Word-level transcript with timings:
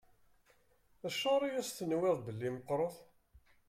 Acuɣer 1.07 1.41
i 1.51 1.51
as-tenwiḍ 1.61 2.17
belli 2.25 2.49
meqqṛet? 2.55 2.95